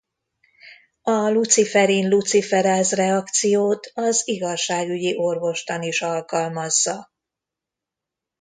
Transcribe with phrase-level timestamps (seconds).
[1.01, 7.11] A luciferin-luciferáz reakciót az igazságügyi orvostan is alkalmazza.